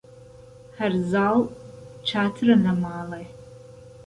ههرزاڵ 0.77 1.35
چاتره 2.07 2.55
له 2.63 2.71
ماڵێ 2.81 3.25